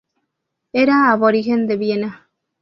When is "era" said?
0.73-1.11